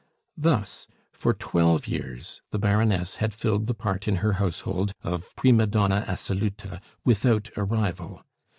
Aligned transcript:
Thus, 0.35 0.87
for 1.11 1.31
twelve 1.31 1.85
years 1.87 2.41
the 2.49 2.57
Baroness 2.57 3.17
had 3.17 3.35
filled 3.35 3.67
the 3.67 3.75
part 3.75 4.07
in 4.07 4.15
her 4.15 4.33
household 4.41 4.93
of 5.03 5.35
prima 5.35 5.67
donna 5.67 6.05
assoluta, 6.07 6.81
without 7.05 7.51
a 7.55 7.63
rival. 7.63 8.23